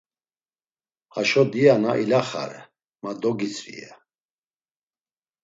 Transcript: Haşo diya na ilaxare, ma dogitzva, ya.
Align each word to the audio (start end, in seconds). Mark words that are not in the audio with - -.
Haşo 1.13 1.43
diya 1.51 1.75
na 1.81 1.91
ilaxare, 2.01 2.61
ma 3.01 3.11
dogitzva, 3.21 3.73
ya. 3.81 3.93